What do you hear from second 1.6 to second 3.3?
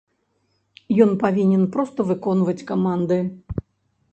проста выконваць каманды.